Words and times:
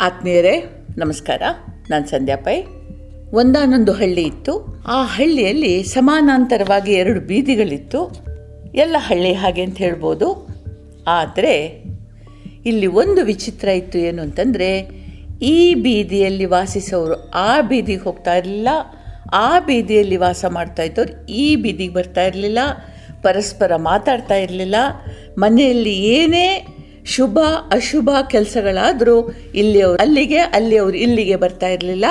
ಆತ್ಮೀಯರೇ, 0.00 0.86
ನಮಸ್ಕಾರ. 0.98 1.42
ನಾನು 1.90 2.06
ಸಂಧ್ಯಾ 2.06 2.36
ಪೈ. 2.36 2.62
ಒಂದಾನೊಂದು 3.32 3.92
ಹಳ್ಳಿ 3.92 4.22
ಇತ್ತು. 4.22 4.82
ಆ 4.86 5.04
ಹಳ್ಳಿಯಲ್ಲಿ 5.04 5.82
ಸಮಾನಾಂತರವಾಗಿ 5.82 6.92
ಎರಡು 6.92 7.20
ಬೀದಿಗಳಿತ್ತು. 7.20 8.10
ಎಲ್ಲ 8.74 8.96
ಹಳ್ಳಿ 8.98 9.32
ಹಾಗೆ 9.32 9.62
ಅಂತ 9.62 9.78
ಹೇಳ್ಬೋದು. 9.78 10.48
ಆದರೆ, 11.06 11.84
ಇಲ್ಲಿ 12.66 12.86
ಒಂದು 12.86 13.24
ವಿಚಿತ್ರ 13.24 13.68
ಇತ್ತು 13.68 13.98
ಏನು 13.98 14.22
ಅಂತಂದರೆ, 14.22 14.78
ಈ 15.42 15.74
ಬೀದಿಯಲ್ಲಿ 15.74 16.44
ವಾಸಿಸೋರು 16.44 17.30
ಆ 17.30 17.60
ಬೀದಿಗೆ 17.60 18.00
ಹೋಗ್ತಾ 18.00 18.34
ಇರಲಿಲ್ಲ. 18.34 18.68
ಆ 19.32 19.60
ಬೀದಿಯಲ್ಲಿ 19.60 20.16
ವಾಸ 20.16 20.44
ಮಾಡ್ತಾ 20.48 20.82
ಇದ್ದವ್ರು 20.82 21.26
ಈ 21.26 21.56
ಬೀದಿಗೆ 21.56 21.94
ಬರ್ತಾ 21.94 22.22
ಇರಲಿಲ್ಲ. 22.22 22.58
ಪರಸ್ಪರ 23.22 23.76
ಮಾತಾಡ್ತಾ 23.76 24.34
ಇರಲಿಲ್ಲ. 24.34 24.76
ಮನೆಯಲ್ಲಿ 25.38 25.94
ಏನೇ 25.94 26.66
ಶುಭ, 27.08 27.38
ಅಶುಭ 27.70 28.10
ಕೆಲಸಗಳಾದರೂ 28.30 29.34
ಇಲ್ಲಿಯವರು 29.54 29.98
ಅಲ್ಲಿಗೆ, 29.98 30.38
ಅಲ್ಲಿಯವರು 30.38 30.96
ಇಲ್ಲಿಗೆ 30.96 31.36
ಬರ್ತಾ 31.36 31.66
ಇರಲಿಲ್ಲ. 31.66 32.04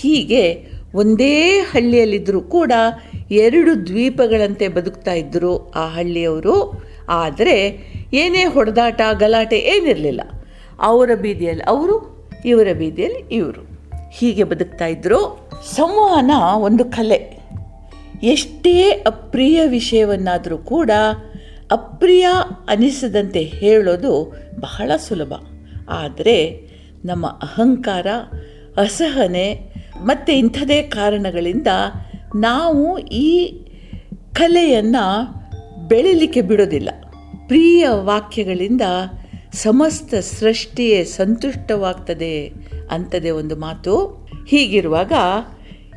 ಹೀಗೆ 0.00 0.66
ಒಂದೇ 0.94 1.58
ಹಳ್ಳಿಯಲ್ಲಿದ್ದರೂ 1.58 2.40
ಕೂಡ 2.40 2.72
ಎರಡು 3.30 3.86
ದ್ವೀಪಗಳಂತೆ 3.86 4.68
ಬದುಕ್ತಾ 4.68 5.12
ಇದ್ದರು 5.12 5.70
ಆ 5.70 5.86
ಹಳ್ಳಿಯವರು. 5.86 6.84
ಆದರೆ 7.08 7.78
ಏನೇ 8.12 8.44
ಹೊಡೆದಾಟ, 8.44 9.00
ಗಲಾಟೆ 9.18 9.58
ಏನಿರಲಿಲ್ಲ. 9.58 10.20
ಅವರ 10.80 11.10
ಬೀದಿಯಲ್ಲಿ 11.14 11.62
ಅವರು, 11.62 12.28
ಇವರ 12.44 12.68
ಬೀದಿಯಲ್ಲಿ 12.78 13.34
ಇವರು. 13.34 13.74
ಹೀಗೆ 14.12 14.44
ಬದುಕ್ತಾ 14.44 14.86
ಇದ್ದರು 14.86 15.50
ಸಂವಹನ 15.76 16.30
ಒಂದು 16.56 16.84
ಕಲೆ. 16.84 17.44
ಎಷ್ಟೇ 18.22 18.82
ಅಪ್ರಿಯ 18.90 19.66
ವಿಷಯವನ್ನಾದರೂ 19.66 20.58
ಕೂಡ 20.58 20.90
ಅಪ್ರಿಯ 21.70 22.26
ಅನಿಸದಂತೆ 22.68 23.40
ಹೇಳೋದು 23.40 24.34
ಬಹಳ 24.60 24.90
ಸುಲಭ. 24.96 25.32
ಆದರೆ 25.88 26.68
ನಮ್ಮ 27.04 27.26
ಅಹಂಕಾರ, 27.26 28.06
ಅಸಹನೆ 28.76 29.74
ಮತ್ತು 30.02 30.32
ಇಂಥದೇ 30.32 30.82
ಕಾರಣಗಳಿಂದ 30.82 31.66
ನಾವು 32.36 32.98
ಈ 32.98 33.60
ಕಲೆಯನ್ನು 34.34 35.24
ಬೆಳಿಲಿಕ್ಕೆ 35.88 36.40
ಬಿಡೋದಿಲ್ಲ. 36.40 36.90
ಪ್ರಿಯ 37.46 37.88
ವಾಕ್ಯಗಳಿಂದ 37.88 38.82
ಸಮಸ್ತ 39.52 40.14
ಸೃಷ್ಟಿಯೇ 40.14 41.04
ಸಂತುಷ್ಟವಾಗ್ತದೆ 41.04 42.52
ಅಂತದೇ 42.90 43.30
ಒಂದು 43.30 43.56
ಮಾತು. 43.56 44.26
ಹೀಗಿರುವಾಗ 44.48 45.12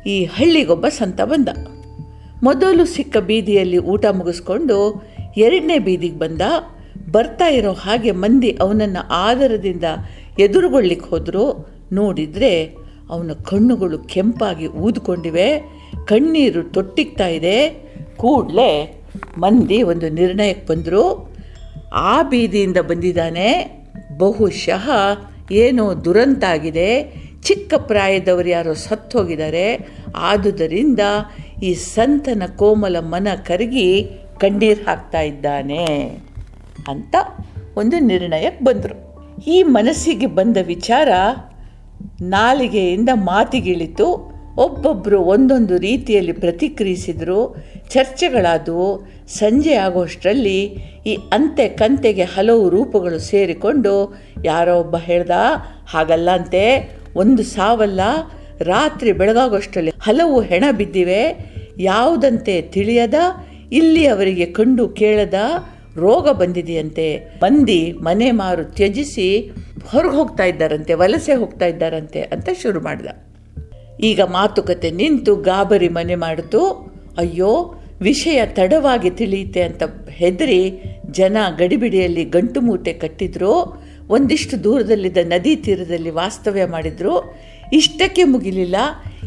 ಈ 0.06 0.24
ಹಳ್ಳಿಗೊಬ್ಬ 0.24 0.88
ಸಂತ 0.88 1.20
ಬಂದ. 1.20 1.48
ಮೊದಲು 2.42 2.84
ಸಿಕ್ಕ 2.84 3.16
ಬೀದಿಯಲ್ಲಿ 3.16 3.78
ಊಟ 3.78 4.06
ಮುಗಿಸ್ಕೊಂಡು 4.06 5.07
ಎರಡನೇ 5.36 5.78
ಬೀದಿಗೆ 5.78 6.18
ಬಂದ. 6.18 6.40
ಬರ್ತಾ 7.12 7.46
ಇರೋ 7.46 7.72
ಹಾಗೆ 7.72 8.10
ಮಂದಿ 8.10 8.58
ಅವನನ್ನು 8.60 9.08
ಆದರದಿಂದ 9.08 9.84
ಎದುರುಗೊಳ್ಳಿಕ್ಕೆ 10.38 11.10
ಹೋದರು. 11.10 11.68
ನೋಡಿದರೆ 11.92 12.76
ಅವನ 13.10 13.30
ಕಣ್ಣುಗಳು 13.32 13.98
ಕೆಂಪಾಗಿ 13.98 14.66
ಊದ್ಕೊಂಡಿವೆ. 14.66 15.58
ಕಣ್ಣೀರು 16.04 16.62
ತೊಟ್ಟಿಗ್ತಾ 16.62 17.26
ಇದೆ. 17.26 17.68
ಕೂಡಲೇ 18.16 19.02
ಮಂದಿ 19.38 19.82
ಒಂದು 19.82 20.08
ನಿರ್ಣಯಕ್ಕೆ 20.08 20.66
ಬಂದರು. 20.66 21.34
ಆ 21.92 22.22
ಬೀದಿಯಿಂದ 22.22 22.76
ಬಂದಿದ್ದಾನೆ. 22.76 23.78
ಬಹುಶಃ 24.18 24.90
ಏನೋ 25.52 26.04
ದುರಂತ 26.04 26.44
ಆಗಿದೆ. 26.44 27.18
ಚಿಕ್ಕ 27.44 27.74
ಪ್ರಾಯದವರು 27.74 28.48
ಯಾರೋ 28.48 28.74
ಸತ್ತು 28.74 29.18
ಹೋಗಿದ್ದಾರೆ 29.18 29.88
ಆದುದರಿಂದ 30.16 31.00
ಈ 31.62 31.74
ಸಂತನ 31.74 32.42
ಕೋಮಲ 32.56 32.96
ಮನ 33.00 33.28
ಕರಗಿ 33.46 34.10
ಕಣ್ಣೀರು 34.40 34.84
ಹಾಕ್ತಾ 34.84 35.20
ಇದ್ದಾನೆ 35.20 35.84
ಅಂತ 36.88 37.16
ಒಂದು 37.76 37.98
ನಿರ್ಣಯಕ್ಕೆ 37.98 38.64
ಬಂದರು. 38.64 39.08
ಈ 39.46 39.62
ಮನಸ್ಸಿಗೆ 39.62 40.26
ಬಂದ 40.26 40.56
ವಿಚಾರ 40.66 41.08
ನಾಲಿಗೆಯಿಂದ 42.22 43.08
ಮಾತಿಗಿಳಿತು. 43.14 44.38
ಒಬ್ಬೊಬ್ಬರು 44.56 45.20
ಒಂದೊಂದು 45.20 45.78
ರೀತಿಯಲ್ಲಿ 45.78 46.32
ಪ್ರತಿಕ್ರಿಯಿಸಿದರು. 46.32 47.64
ಚರ್ಚೆಗಳಾದವು. 47.90 49.12
ಸಂಜೆ 49.28 49.74
ಆಗೋಷ್ಟರಲ್ಲಿ 49.74 50.64
ಈ 51.06 51.14
ಅಂತೆ 51.14 51.68
ಕಂತೆಗೆ 51.68 52.24
ಹಲವು 52.24 52.68
ರೂಪಗಳು 52.68 53.18
ಸೇರಿಕೊಂಡು, 53.18 54.22
ಯಾರೋ 54.44 54.80
ಒಬ್ಬ 54.80 54.96
ಹೇಳ್ದ? 54.96 55.30
ಹಾಗಲ್ಲ 55.88 56.30
ಅಂತೆ. 56.30 56.90
ಒಂದು 57.16 57.42
ಸಾವಲ್ಲ. 57.42 58.00
ರಾತ್ರಿ 58.60 59.12
ಬೆಳಗಾಗೋಷ್ಟರಲ್ಲಿ 59.12 59.92
ಹಲವು 60.02 60.40
ಹೆಣ 60.40 60.64
ಬಿದ್ದಿವೆ. 60.72 61.52
ಯಾವುದಂತೆ 61.78 62.62
ತಿಳಿಯದ? 62.62 63.14
ಇಲ್ಲಿ 63.72 64.06
ಅವರಿಗೆ 64.06 64.46
ಕಂಡು 64.46 64.88
ಕೇಳದ 64.88 65.34
ರೋಗ 65.96 66.30
ಬಂದಿದೆಯಂತೆ. 66.30 67.38
ಬಂದಿ 67.40 67.92
ಮನೆ 67.92 68.30
ಮಾರು 68.30 68.64
ತ್ಯಜಿಸಿ 68.64 69.52
ಹೊರಗೆ 69.86 70.10
ಹೋಗ್ತಾ 70.10 70.44
ಇದ್ದಾರಂತೆ, 70.44 70.94
ವಲಸೆ 70.94 71.34
ಹೋಗ್ತಾ 71.34 71.66
ಇದ್ದಾರಂತೆ 71.66 72.20
ಅಂತ 72.20 72.48
ಶುರು 72.62 72.80
ಮಾಡಿದ. 72.80 73.06
ಈಗ 74.00 74.20
ಮಾತುಕತೆ 74.20 74.90
ನಿಂತು 74.90 75.36
ಗಾಬರಿ 75.36 75.88
ಮನೆ 75.88 76.14
ಮಾಡಿತು, 76.14 76.66
ಅಯ್ಯೋ, 77.18 77.74
ವಿಷಯ 78.00 78.46
ತಡವಾಗಿ 78.46 79.10
ತಿಳಿಯುತ್ತೆ 79.10 79.62
ಅಂತ 79.62 79.82
ಹೆದರಿ 80.10 80.82
ಜನ 81.10 81.36
ಗಡಿಬಿಡಿಯಲ್ಲಿ 81.58 82.24
ಗಂಟು 82.24 82.60
ಮೂಟೆ 82.60 82.92
ಕಟ್ಟಿದ್ರು, 82.92 83.82
ಒಂದಿಷ್ಟು 84.08 84.64
ದೂರದಲ್ಲಿದ್ದ 84.64 85.18
ನದಿ 85.22 85.56
ತೀರದಲ್ಲಿ 85.56 86.10
ವಾಸ್ತವ್ಯ 86.10 86.66
ಮಾಡಿದ್ರು 86.66 87.34
ಇಷ್ಟಕ್ಕೆ 87.72 88.24
ಮುಗಿಲಿಲ್ಲ. 88.24 88.76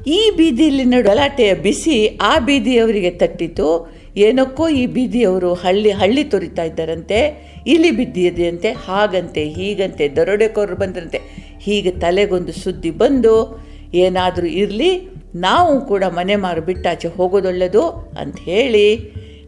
ಈ 0.07 0.31
ಬೀದಿಯಲ್ಲಿ 0.37 1.01
ಗಲಾಟೆಯ 1.01 1.53
ಬಿಸಿ 1.53 2.17
ಆ 2.21 2.39
ಬೀದಿಯವರಿಗೆ 2.39 3.11
ತಟ್ಟಿತು. 3.11 3.93
ಏನಕ್ಕೋ 4.17 4.69
ಈ 4.69 4.85
ಬೀದಿಯವರು 4.85 5.53
ಹಳ್ಳಿ 5.53 5.91
ಹಳ್ಳಿ 5.91 6.23
ತೊರಿತಾ 6.23 6.63
ಇದ್ದಾರಂತೆ. 6.63 7.51
ಇಲ್ಲಿ 7.67 7.91
ಬಿದ್ದಿದೆಯಂತೆ, 7.91 8.71
ಹಾಗಂತೆ, 8.71 9.45
ಹೀಗಂತೆ 9.49 10.07
ದರೋಡೆಕೋರು 10.07 10.75
ಬಂದರಂತೆ. 10.75 11.19
ಹೀಗೆ 11.61 11.91
ತಲೆಗೊಂದು 11.91 12.51
ಸುದ್ದಿ 12.51 12.91
ಬಂದು, 12.91 13.63
ಏನಾದರೂ 13.93 14.47
ಇರಲಿ, 14.47 15.09
ನಾವು 15.35 15.85
ಕೂಡ 15.85 16.03
ಮನೆ 16.03 16.35
ಮಾರು 16.35 16.61
ಬಿಟ್ಟಾಚೆ 16.61 17.07
ಹೋಗೋದೊಳ್ಳೆದು 17.07 17.81
ಅಂತ 18.19 18.35
ಹೇಳಿ, 18.39 18.97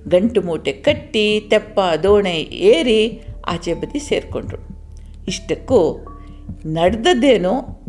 ಗಂಟು 0.07 0.41
ಮೂಟೆ 0.41 0.71
ಕಟ್ಟಿ, 0.71 1.47
ತೆಪ್ಪ, 1.49 1.79
ದೋಣೆ 2.03 2.39
ಏರಿ 2.41 3.21
ಆಚೆ 3.47 3.73
ಬದಿ 3.73 3.99
ಸೇರಿಕೊಂಡ್ರು. 3.99 4.57
ಇಷ್ಟಕ್ಕೂ 5.27 6.05
ನಡೆದದ್ದೇನು 6.65 7.82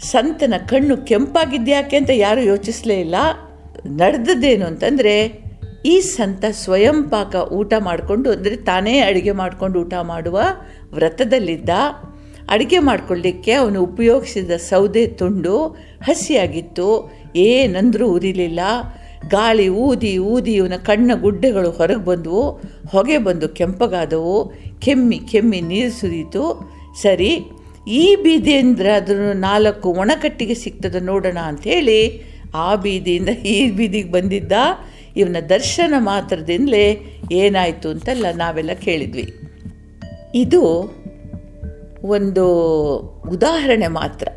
ಸಂತನ 0.00 0.54
ಕಣ್ಣು 0.68 0.96
ಕೆಂಪಾಗಿದ್ಯಾಕೆ 0.96 1.96
ಅಂತ 1.96 2.10
ಯಾರೂ 2.14 2.40
ಯೋಚಿಸಲೇ 2.40 3.00
ಇಲ್ಲ. 3.00 3.14
ನಡೆದದ್ದೇನು 3.86 4.66
ಅಂತಂದರೆ, 4.66 5.44
ಈ 5.86 6.00
ಸಂತ 6.00 6.44
ಸ್ವಯಂ 6.50 7.02
ಪಾಕ 7.02 7.34
ಊಟ 7.52 7.72
ಮಾಡಿಕೊಂಡು, 7.78 8.30
ಅಂದರೆ 8.30 8.56
ತಾನೇ 8.56 8.98
ಅಡುಗೆ 8.98 9.32
ಮಾಡಿಕೊಂಡು 9.32 9.80
ಊಟ 9.80 9.94
ಮಾಡುವ 10.02 10.40
ವ್ರತದಲ್ಲಿದ್ದ. 10.92 11.68
ಅಡುಗೆ 12.48 12.78
ಮಾಡಿಕೊಳ್ಳಿಕ್ಕೆ 12.78 13.52
ಅವನು 13.52 13.82
ಉಪಯೋಗಿಸಿದ 13.82 14.50
ಸೌದೆ 14.50 15.06
ತುಂಡು 15.06 15.66
ಹಸಿಯಾಗಿತ್ತು. 16.02 17.12
ಏನಂದರೂ 17.36 18.08
ಉರಿಲಿಲ್ಲ. 18.08 18.60
ಗಾಳಿ 19.28 19.68
ಊದಿ 19.68 20.18
ಊದಿ 20.18 20.52
ಇವನ 20.52 20.72
ಕಣ್ಣ 20.76 21.10
ಗುಡ್ಡೆಗಳು 21.14 21.70
ಹೊರಗೆ 21.70 22.04
ಬಂದವು. 22.04 22.50
ಹೊಗೆ 22.88 23.18
ಬಂದು 23.18 23.48
ಕೆಂಪಗಾದವು. 23.48 24.52
ಕೆಮ್ಮಿ 24.78 25.18
ಕೆಮ್ಮಿ 25.18 25.60
ನೀರು 25.60 25.90
ಸುರಿಯಿತು. 25.90 26.72
ಸರಿ 27.02 27.44
ಈ 27.88 28.16
ಬೀದಿಯಿಂದ 28.16 28.80
ಅದನ್ನು 28.80 29.32
ನಾಲ್ಕು 29.32 29.88
ಒಣಕಟ್ಟಿಗೆ 29.88 30.54
ಸಿಗ್ತದೆ 30.54 31.00
ನೋಡೋಣ 31.00 31.38
ಅಂಥೇಳಿ 31.44 32.22
ಆ 32.54 32.74
ಬೀದಿಯಿಂದ 32.74 33.28
ಈ 33.28 33.70
ಬೀದಿಗೆ 33.70 34.10
ಬಂದಿದ್ದ 34.10 34.52
ಇವನ 35.16 35.36
ದರ್ಶನ 35.48 35.94
ಮಾತ್ರದಿಂದಲೇ 35.98 37.16
ಏನಾಯಿತು 37.32 37.88
ಅಂತೆಲ್ಲ 37.88 38.26
ನಾವೆಲ್ಲ 38.36 38.72
ಕೇಳಿದ್ವಿ. 38.72 39.32
ಇದು 40.34 40.62
ಒಂದು 42.04 42.46
ಉದಾಹರಣೆ 43.30 43.86
ಮಾತ್ರ. 43.86 44.28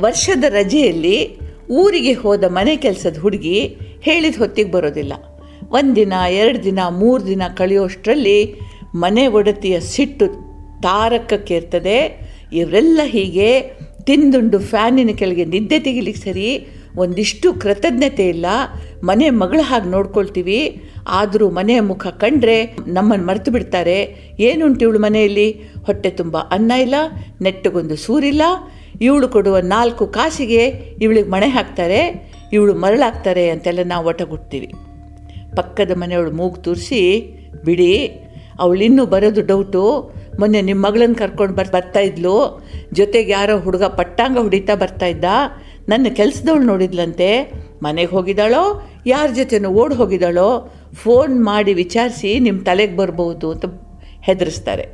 ವರ್ಷದ 0.00 0.44
ರಜೆಯಲ್ಲಿ 0.48 1.38
ಊರಿಗೆ 1.70 2.12
ಹೋದ 2.12 2.44
ಮನೆ 2.44 2.76
ಕೆಲಸದ 2.76 3.18
ಹುಡುಗಿ 3.18 3.76
ಹೇಳಿದ 4.00 4.38
ಹೊತ್ತಿಗೆ 4.38 4.70
ಬರೋದಿಲ್ಲ. 4.70 5.12
ಒಂದಿನ, 5.70 6.12
ಎರಡು 6.30 6.64
ದಿನ, 6.64 6.78
ಮೂರು 6.90 7.26
ದಿನ 7.26 7.42
ಕಳೆಯೋಷ್ಟರಲ್ಲಿ 7.56 8.60
ಮನೆ 8.94 9.26
ಒಡತಿಯ 9.26 9.80
ಸಿಟ್ಟು 9.80 10.45
ತಾರಕಕ್ಕೇರ್ತದೆ. 10.86 11.98
ಇವರೆಲ್ಲ 12.52 13.00
ಹೀಗೆ 13.04 13.48
ತಿಂದುಂಡು 14.04 14.58
ಫ್ಯಾನಿನ 14.58 15.10
ಕೆಳಗೆ 15.16 15.44
ನಿದ್ದೆ 15.44 15.78
ತೆಗಿಲಿಕ್ಕೆ 15.78 16.22
ಸರಿ, 16.22 16.50
ಒಂದಿಷ್ಟು 16.96 17.48
ಕೃತಜ್ಞತೆ 17.52 18.28
ಇಲ್ಲ. 18.28 18.46
ಮನೆ 19.04 19.30
ಮಗಳ 19.30 19.60
ಹಾಗೆ 19.62 19.88
ನೋಡ್ಕೊಳ್ತೀವಿ. 19.90 20.60
ಆದರೂ 21.08 21.50
ಮನೆಯ 21.50 21.80
ಮುಖ 21.80 22.06
ಕಂಡ್ರೆ 22.06 22.76
ನಮ್ಮನ್ನು 22.86 23.26
ಮರೆತು 23.26 23.50
ಬಿಡ್ತಾರೆ. 23.50 23.98
ಏನುಂಟು 24.40 24.80
ಇವಳು 24.80 24.98
ಮನೆಯಲ್ಲಿ? 24.98 25.48
ಹೊಟ್ಟೆ 25.86 26.10
ತುಂಬ 26.10 26.36
ಅನ್ನ 26.38 26.72
ಇಲ್ಲ, 26.72 26.94
ನೆಟ್ಟಗೊಂದು 27.42 27.96
ಸೂರಿಲ್ಲ. 27.96 28.42
ಇವಳು 29.00 29.28
ಕೊಡುವ 29.28 29.58
ನಾಲ್ಕು 29.58 30.06
ಕಾಸಿಗೆ 30.06 30.62
ಇವಳಿಗೆ 31.02 31.28
ಮಣೆ 31.28 31.46
ಹಾಕ್ತಾರೆ. 31.46 32.00
ಇವಳು 32.52 32.74
ಮರಳಾಗ್ತಾರೆ 32.74 33.50
ಅಂತೆಲ್ಲ 33.50 33.80
ನಾವು 33.84 34.08
ಒಟಗುಡ್ತೀವಿ. 34.08 34.68
ಪಕ್ಕದ 35.56 35.90
ಮನೆಯವಳು 35.96 36.30
ಮೂಗು 36.30 36.56
ತೂರಿಸಿ, 36.56 37.02
ಬಿಡಿ, 37.64 37.92
ಅವಳಿನ್ನೂ 38.58 39.06
ಬರೋದು 39.06 39.42
ಡೌಟು 39.46 39.82
ಮೊನ್ನೆ 40.38 40.62
ನಿಮ್ಮ 40.62 40.86
ಮಗಳನ್ನ 40.86 41.12
ಕರ್ಕೊಂಡು 41.12 41.54
ಬರ್, 41.54 41.68
ಬರ್ತಾ 41.68 42.00
ಇದ್ಲು. 42.00 42.66
ಜೊತೆಗೆ 42.92 43.32
ಯಾರೋ 43.32 43.58
ಹುಡುಗ 43.58 43.84
ಪಟ್ಟಾಂಗ 43.84 44.38
ಹೊಡಿತಾ 44.38 44.74
ಬರ್ತಾ 44.74 45.06
ಇದ್ದ. 45.06 45.24
ನನ್ನ 45.88 46.06
ಕೆಲಸದವಳು 46.14 46.62
ನೋಡಿದ್ಲಂತೆ. 46.62 47.52
ಮನೆಗೆ 47.82 48.10
ಹೋಗಿದ್ದಾಳೋ, 48.10 48.90
ಯಾರ 49.06 49.30
ಜೊತೆನೂ 49.36 49.68
ಓಡಿ 49.68 49.94
ಹೋಗಿದ್ದಾಳೋ, 49.94 50.72
ಫೋನ್ 50.94 51.44
ಮಾಡಿ 51.44 51.74
ವಿಚಾರಿಸಿ 51.74 52.38
ನಿಮ್ಮ 52.38 52.62
ತಲೆಗೆ 52.62 52.96
ಬರ್ಬೋದು 52.96 53.50
ಅಂತ 53.50 53.64
ಹೆದರಿಸ್ತಾರೆ. 54.22 54.86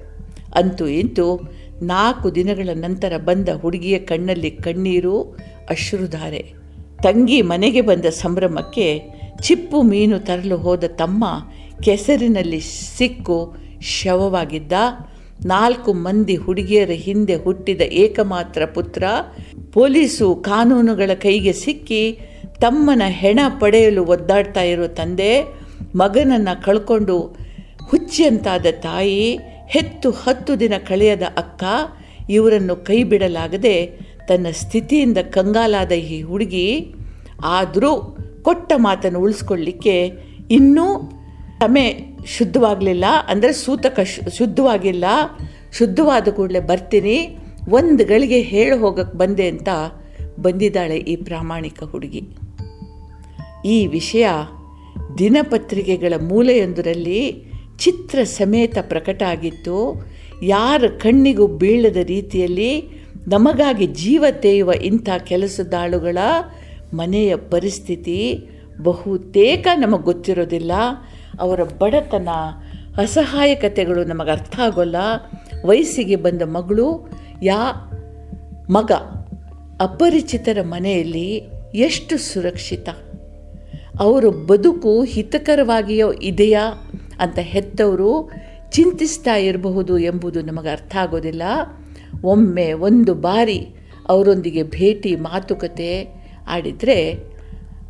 ಅಂತೂ 0.55 0.87
ಇಂತೂ 0.87 1.53
ನಾಲ್ಕು 1.83 2.35
ದಿನಗಳ 2.35 2.69
ನಂತರ 2.75 3.13
ಬಂದ 3.17 3.49
ಹುಡುಗಿಯ 3.49 3.99
ಕಣ್ಣಲ್ಲಿ 3.99 4.51
ಕಣ್ಣೀರು 4.51 5.23
ಅಶ್ರುಧಾರೆ. 5.71 6.53
ತಂಗಿ 7.03 7.43
ಮನೆಗೆ 7.43 7.81
ಬಂದ 7.81 8.05
ಸಂಭ್ರಮಕ್ಕೆ 8.05 9.03
ಚಿಪ್ಪು 9.43 9.83
ಮೀನು 9.83 10.19
ತರಲು 10.19 10.57
ಹೋದ 10.57 10.85
ತಮ್ಮ 10.85 11.25
ಕೆಸರಿನಲ್ಲಿ 11.83 12.61
ಸಿಕ್ಕು 12.99 13.57
ಶವವಾಗಿದ್ದ. 13.81 14.73
ನಾಲ್ಕು 15.47 15.91
ಮಂದಿ 15.93 16.37
ಹುಡುಗಿಯರ 16.37 16.93
ಹಿಂದೆ 16.97 17.37
ಹುಟ್ಟಿದ 17.37 17.83
ಏಕಮಾತ್ರ 17.95 18.63
ಪುತ್ರ 18.67 19.05
ಪೊಲೀಸು 19.73 20.35
ಕಾನೂನುಗಳ 20.45 21.11
ಕೈಗೆ 21.23 21.53
ಸಿಕ್ಕಿ 21.53 22.03
ತಮ್ಮನ 22.61 23.03
ಹೆಣ 23.13 23.41
ಪಡೆಯಲು 23.61 24.03
ಒದ್ದಾಡ್ತಾ 24.05 24.63
ಇರೋ 24.63 24.87
ತಂದೆ 24.89 25.33
ಮಗನನ್ನು 25.95 26.55
ಕಳ್ಕೊಂಡು 26.63 27.17
ಹುಚ್ಚಿಯಂತಾದ 27.91 28.67
ತಾಯಿ 28.83 29.25
ಹೆತ್ತು 29.67 30.11
ಹತ್ತು 30.23 30.61
ದಿನ 30.61 30.75
ಕಳೆಯದ 30.89 31.27
ಅಕ್ಕ 31.37 31.65
ಇವರನ್ನು 32.29 32.77
ಕೈ 32.85 32.99
ಬಿಡಲಾಗದೆ 33.03 33.77
ತನ್ನ 34.29 34.47
ಸ್ಥಿತಿಯಿಂದ 34.53 35.19
ಕಂಗಾಲಾದ 35.31 35.93
ಈ 36.09 36.19
ಹುಡುಗಿ 36.23 36.67
ಆದರೂ 37.49 37.93
ಕೊಟ್ಟ 38.43 38.73
ಮಾತನ್ನು 38.77 39.21
ಉಳಿಸ್ಕೊಳ್ಳಿಕ್ಕೆ 39.21 39.97
ಇನ್ನೂ 40.51 40.87
ತಮೆ 41.63 41.87
ಶುದ್ಧವಾಗಲಿಲ್ಲ, 42.35 43.07
ಅಂದರೆ 43.33 43.53
ಸೂತಕ 43.65 44.01
ಶುದ್ಧವಾಗಿಲ್ಲ, 44.39 45.05
ಶುದ್ಧವಾದ 45.79 46.29
ಕೂಡಲೇ 46.37 46.61
ಬರ್ತೀನಿ, 46.71 47.17
ಒಂದು 47.79 48.03
ಗಳಿಗೆ 48.05 48.41
ಹೇಳಿ 48.53 48.77
ಹೋಗಕ್ಕೆ 48.83 49.17
ಬಂದೆ 49.19 49.47
ಅಂತ 49.53 49.69
ಬಂದಿದ್ದಾಳೆ 50.45 50.97
ಈ 51.13 51.15
ಪ್ರಾಮಾಣಿಕ 51.29 51.79
ಹುಡುಗಿ. 51.93 52.23
ಈ 53.75 53.77
ವಿಷಯ 53.97 54.27
ದಿನಪತ್ರಿಕೆಗಳ 55.19 56.15
ಮೂಲೆಯೊಂದರಲ್ಲಿ 56.31 57.21
ಚಿತ್ರ 57.83 58.19
ಸಮೇತ 58.39 58.77
ಪ್ರಕಟ 58.93 59.21
ಆಗಿತ್ತು. 59.35 59.77
ಯಾರ 60.55 60.83
ಕಣ್ಣಿಗೂ 61.05 61.47
ಬೀಳದ 61.61 62.01
ರೀತಿಯಲ್ಲಿ 62.15 62.73
ನಮಗಾಗಿ 63.35 63.87
ಜೀವ 64.01 64.25
ತೇಯುವ 64.45 64.71
ಇಂಥ 64.91 65.09
ಕೆಲಸದಾಳುಗಳ 65.31 66.19
ಮನೆಯ 67.01 67.33
ಪರಿಸ್ಥಿತಿ 67.53 68.19
ಬಹುತೇಕ 68.87 69.67
ನಮಗೆ 69.83 70.07
ಗೊತ್ತಿರೋದಿಲ್ಲ. 70.11 70.73
ಅವರ 71.41 71.63
ಬಡತನ, 71.63 72.29
ಅಸಹಾಯಕತೆಗಳು 72.97 74.05
ನಮಗೆ 74.05 74.31
ಅರ್ಥ 74.31 74.61
ಆಗೋಲ್ಲ. 74.61 74.97
ವಯಸ್ಸಿಗೆ 75.65 76.17
ಬಂದ 76.17 76.43
ಮಗಳು, 76.43 77.11
ಯಾ 77.43 77.89
ಮಗ 78.71 78.93
ಅಪರಿಚಿತರ 79.81 80.59
ಮನೆಯಲ್ಲಿ 80.63 81.43
ಎಷ್ಟು 81.75 82.19
ಸುರಕ್ಷಿತ. 82.19 82.89
ಅವರ 84.01 84.25
ಬದುಕು 84.25 85.03
ಹಿತಕರವಾಗಿಯೋ 85.03 86.13
ಇದೆಯಾ 86.13 86.73
ಅಂತ 87.21 87.39
ಹೆತ್ತವರು 87.39 88.31
ಚಿಂತಿಸ್ತಾ 88.71 89.35
ಇರಬಹುದು 89.35 89.99
ಎಂಬುದು 89.99 90.43
ನಮಗೆ 90.43 90.69
ಅರ್ಥ 90.69 90.97
ಆಗೋದಿಲ್ಲ. 90.97 91.43
ಒಮ್ಮೆ 92.25 92.73
ಒಂದು 92.73 93.15
ಬಾರಿ 93.15 93.67
ಅವರೊಂದಿಗೆ 94.09 94.63
ಭೇಟಿ, 94.63 95.17
ಮಾತುಕತೆ 95.17 96.23
ಆಡಿದರೆ 96.49 97.33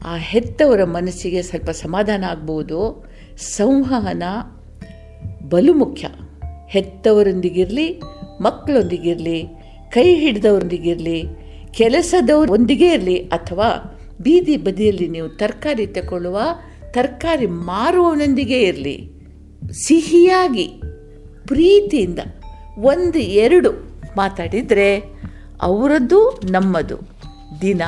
ಆ 0.07 0.17
ಹೆತ್ತವರ 0.17 0.85
ಮನಸ್ಸಿಗೆ 0.85 1.43
ಸ್ವಲ್ಪ 1.43 1.71
ಸಮಾಧಾನ 1.71 2.25
ಆಗ್ಬೋದು 2.25 3.05
ಸಂವಹನ 3.39 4.23
ಬಲು 5.49 5.75
ಮುಖ್ಯ. 5.75 6.09
ಹೆತ್ತವರೊಂದಿಗಿರಲಿ, 6.69 8.01
ಮಕ್ಕಳೊಂದಿಗಿರಲಿ, 8.41 9.47
ಕೈ 9.91 10.15
ಹಿಡಿದವರೊಂದಿಗಿರಲಿ, 10.15 11.25
ಕೆಲಸದವರೊಂದಿಗೆ 11.71 12.93
ಇರಲಿ 12.93 13.19
ಅಥವಾ 13.19 13.99
ಬೀದಿ 14.21 14.57
ಬದಿಯಲ್ಲಿ 14.57 15.09
ನೀವು 15.09 15.29
ತರಕಾರಿ 15.29 15.87
ತಗೊಳ್ಳುವ, 15.87 16.41
ತರಕಾರಿ 16.91 17.47
ಮಾರುವವನೊಂದಿಗೆ 17.47 18.63
ಇರಲಿ. 18.63 19.11
ಸಿಹಿಯಾಗಿ, 19.73 20.81
ಪ್ರೀತಿಯಿಂದ 21.47 22.19
ಒಂದು, 22.79 23.19
ಎರಡು 23.19 23.73
ಮಾತಾಡಿದರೆ 24.17 24.99
ಅವರದ್ದು 25.63 26.41
ನಮ್ಮದು. 26.51 26.99
ದಿನ 27.61 27.83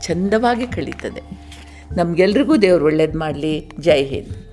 ಚಂದವಾಗಿ 0.00 0.66
ಕಳೀತದೆ. 0.66 1.22
ನಮಗೆಲ್ರಿಗೂ 1.96 2.56
ದೇವರು 2.56 2.84
ಒಳ್ಳೇದು 2.84 3.18
ಮಾಡಲಿ. 3.18 3.70
ಜೈ 3.80 4.04
ಹಿಂದ್. 4.04 4.49